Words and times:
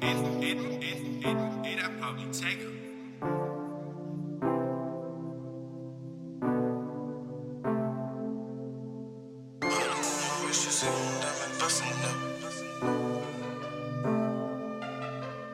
It, 0.00 0.16
it, 0.42 0.58
it, 0.82 1.26
it, 1.26 1.36
it, 1.66 1.84
I 1.84 1.88
probably 2.00 2.24
take. 2.32 2.58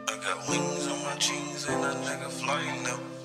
I 0.07 0.15
got 0.23 0.49
wings 0.49 0.87
on 0.87 1.03
my 1.03 1.17
jeans 1.19 1.67
and 1.69 1.85
a 1.85 1.95
nigga 2.07 2.31
flying 2.31 2.83
now. 2.85 3.20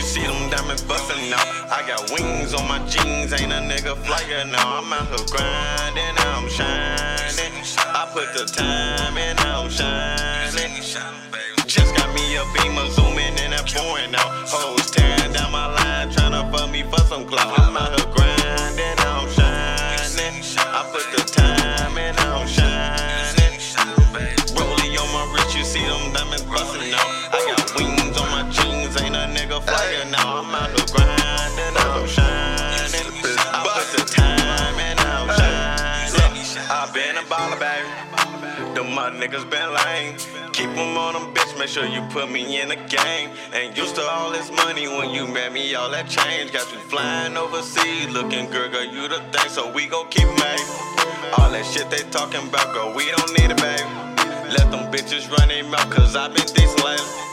You 0.00 0.06
see 0.06 0.22
them 0.22 0.48
diamonds 0.48 0.82
busting 0.82 1.30
out. 1.32 1.46
I 1.68 1.84
got 1.86 2.10
wings 2.10 2.54
on 2.54 2.66
my 2.66 2.78
jeans, 2.88 3.32
ain't 3.32 3.52
a 3.52 3.60
nigga 3.60 3.94
flyer 4.00 4.46
now. 4.46 4.80
I'm 4.80 4.92
out 4.92 5.06
here 5.08 5.26
grinding, 5.28 6.16
I'm 6.24 6.48
shining. 6.48 7.52
I 7.76 8.08
put 8.12 8.32
the 8.32 8.46
time 8.46 9.18
in, 9.18 9.36
I'm 9.40 9.68
shining. 9.68 10.80
Just 11.66 11.94
got 11.94 12.08
me 12.14 12.36
a 12.36 12.44
beamer 12.56 12.88
zooming 12.96 13.36
in 13.44 13.50
that 13.52 13.68
foreign 13.68 14.12
now. 14.12 14.24
Hoes 14.48 14.90
tearing 14.90 15.32
down 15.34 15.52
my 15.52 15.66
line, 15.66 16.08
tryna 16.08 16.50
fuck 16.50 16.70
me 16.70 16.82
for 16.82 17.04
some 17.04 17.26
clout. 17.26 17.52
I'm 17.60 17.76
out 17.76 17.92
here 17.92 18.08
grinding, 18.16 18.98
I'm 19.04 19.28
shining. 19.36 20.40
I 20.56 20.80
put 20.92 21.04
the 21.12 21.22
time 21.28 21.98
in, 21.98 22.16
I'm 22.16 22.48
shining. 22.48 23.60
Rollie 24.56 24.96
on 24.96 25.08
my 25.12 25.24
wrist, 25.34 25.54
you 25.54 25.64
see 25.64 25.84
them 25.84 26.12
ain't 29.68 30.04
a 30.04 30.06
nigga 30.06 30.10
now. 30.10 30.42
I'm 30.42 30.54
out 30.54 30.70
here 30.70 30.86
grinding, 30.94 31.76
I'm 31.76 32.06
shining. 32.06 33.06
I 33.52 33.60
put 33.66 33.88
the 33.96 34.04
time 34.06 34.78
in, 34.78 34.98
I'm 34.98 35.28
shining. 35.28 35.70
I 36.70 36.90
been 36.92 37.16
a 37.16 37.22
baller, 37.26 37.58
baby. 37.58 38.74
Them 38.74 38.94
my 38.94 39.10
niggas 39.10 39.48
been 39.50 39.74
lame. 39.74 40.16
Keep 40.52 40.70
them 40.74 40.96
on 40.96 41.14
them, 41.14 41.34
bitch. 41.34 41.58
Make 41.58 41.68
sure 41.68 41.84
you 41.84 42.00
put 42.10 42.30
me 42.30 42.60
in 42.60 42.68
the 42.68 42.76
game. 42.76 43.30
Ain't 43.52 43.76
used 43.76 43.96
to 43.96 44.02
all 44.02 44.30
this 44.30 44.50
money 44.50 44.86
when 44.86 45.10
you 45.10 45.26
met 45.26 45.52
me. 45.52 45.74
All 45.74 45.90
that 45.90 46.08
change 46.08 46.52
got 46.52 46.70
you 46.72 46.78
flying 46.78 47.36
overseas. 47.36 48.08
Looking 48.10 48.50
good, 48.50 48.72
girl, 48.72 48.84
you 48.84 49.08
the 49.08 49.18
thing. 49.32 49.48
So 49.48 49.72
we 49.72 49.86
gon' 49.86 50.08
keep 50.10 50.24
it, 50.24 50.36
babe. 50.36 51.34
All 51.38 51.50
that 51.50 51.64
shit 51.66 51.90
they 51.90 52.02
talking 52.10 52.46
about, 52.48 52.72
girl, 52.72 52.94
we 52.94 53.10
don't 53.10 53.32
need 53.38 53.50
it, 53.50 53.56
babe. 53.58 53.86
Let 54.50 54.70
them 54.70 54.90
bitches 54.92 55.30
run 55.30 55.48
their 55.48 55.64
mouth, 55.64 55.90
cause 55.90 56.16
I 56.16 56.28
been 56.28 56.46
decent 56.46 56.84
lately. 56.84 57.29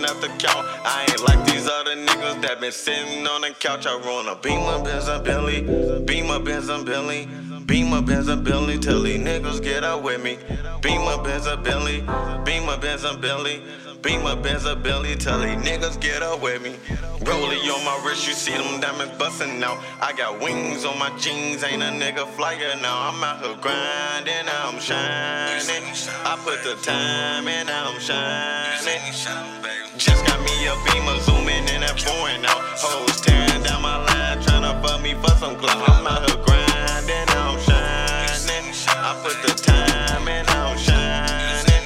Up 0.00 0.18
the 0.22 0.28
count. 0.38 0.66
I 0.82 1.06
ain't 1.10 1.22
like 1.24 1.44
these 1.44 1.68
other 1.68 1.94
niggas 1.94 2.40
that 2.40 2.58
been 2.58 2.72
sitting 2.72 3.26
on 3.26 3.42
the 3.42 3.50
couch. 3.50 3.86
I 3.86 3.98
run 3.98 4.28
a 4.28 4.34
Beamer, 4.34 4.82
Benz, 4.82 5.08
and 5.08 5.22
Billy. 5.22 5.60
Beamer, 6.00 6.38
Benz, 6.38 6.70
and 6.70 6.86
Billy. 6.86 7.28
Beamer, 7.66 8.00
Benz, 8.00 8.28
and 8.28 8.42
Billy. 8.42 8.78
Till 8.78 9.02
these 9.02 9.20
niggas 9.20 9.62
get 9.62 9.84
out 9.84 10.02
with 10.02 10.22
me. 10.22 10.38
Beamer, 10.80 11.22
Benz, 11.22 11.46
and 11.46 11.62
Billy. 11.62 12.00
Beamer, 12.44 12.78
Benz, 12.78 13.04
and 13.04 13.20
Billy. 13.20 13.62
Beamer, 14.00 14.36
Benz, 14.36 14.64
and 14.64 14.82
Billy. 14.82 15.16
Till 15.16 15.38
these 15.40 15.58
niggas 15.58 16.00
get 16.00 16.22
up 16.22 16.40
with 16.40 16.62
me. 16.62 16.76
Rollie 17.20 17.60
on 17.68 17.84
my 17.84 18.02
wrist, 18.02 18.26
you 18.26 18.32
see 18.32 18.52
them 18.52 18.80
diamonds 18.80 19.12
busting 19.18 19.62
out. 19.62 19.78
I 20.00 20.14
got 20.14 20.40
wings 20.40 20.86
on 20.86 20.98
my 20.98 21.10
jeans, 21.18 21.62
ain't 21.62 21.82
a 21.82 21.92
nigga 21.92 22.26
flyer 22.28 22.74
now. 22.80 23.10
I'm 23.10 23.22
out 23.22 23.44
here 23.44 23.54
grinding, 23.60 24.48
I'm 24.48 24.80
shining. 24.80 25.84
I 26.24 26.40
put 26.42 26.64
the 26.64 26.76
time 26.82 27.46
in, 27.46 27.68
I'm 27.68 28.00
shining. 28.00 29.79
Just 30.00 30.24
got 30.24 30.40
me 30.40 30.66
a 30.66 30.72
beamer 30.88 31.20
zooming 31.20 31.68
in 31.68 31.84
that 31.84 32.00
foreign 32.00 32.42
out. 32.46 32.56
Hoes 32.80 33.20
tearing 33.20 33.62
down 33.62 33.82
my 33.82 34.00
line, 34.00 34.40
tryna 34.40 34.80
fuck 34.80 35.02
me 35.02 35.12
for 35.12 35.28
some 35.36 35.56
clout. 35.56 35.76
I'm 35.76 36.06
out 36.06 36.24
here 36.24 36.40
grinding, 36.40 37.28
I'm 37.36 37.60
shining. 37.60 38.72
I 38.88 39.12
put 39.20 39.36
the 39.44 39.52
time 39.52 40.26
in, 40.26 40.48
I'm 40.48 40.78
shining. 40.80 41.84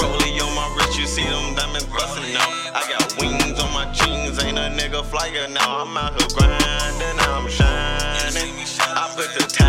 Rollie 0.00 0.40
on 0.40 0.56
my 0.56 0.72
wrist, 0.74 0.98
you 0.98 1.06
see 1.06 1.24
them 1.24 1.54
diamonds 1.54 1.84
busting 1.84 2.32
out. 2.32 2.48
I 2.72 2.80
got 2.88 3.04
wings 3.20 3.60
on 3.60 3.70
my 3.76 3.92
jeans, 3.92 4.42
ain't 4.42 4.56
a 4.56 4.72
nigga 4.72 5.04
flyer 5.04 5.48
now. 5.48 5.84
I'm 5.84 5.94
out 5.94 6.16
here 6.16 6.32
grinding, 6.32 7.20
I'm 7.28 7.46
shining. 7.46 8.56
I 8.80 9.12
put 9.14 9.28
the 9.36 9.44
time. 9.52 9.61